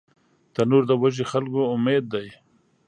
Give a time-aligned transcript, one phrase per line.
[0.53, 2.27] تنور د وږي خلکو امید دی